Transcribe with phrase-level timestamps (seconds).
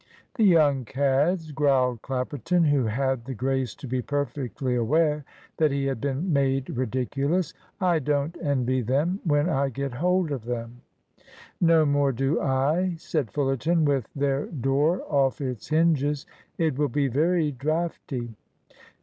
[0.33, 5.23] "The young cads!" growled Clapperton, who had the grace to be perfectly aware
[5.57, 7.53] that he had been made ridiculous.
[7.79, 10.81] "I don't envy them when I get hold of them."
[11.59, 16.25] "No more do I," said Fullerton, "with their door off its hinges.
[16.57, 18.33] It will be very draughty."